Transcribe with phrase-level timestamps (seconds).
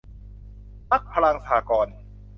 [0.89, 1.95] พรรคพลังสหกรณ์